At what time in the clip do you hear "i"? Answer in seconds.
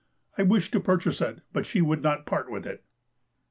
0.35-0.41